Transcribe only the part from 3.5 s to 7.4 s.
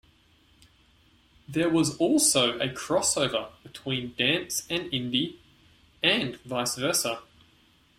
between dance and indie, and vice versa.